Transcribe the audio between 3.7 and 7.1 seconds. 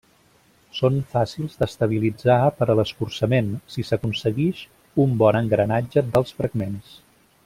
si s'aconseguix un bon engranatge dels fragments.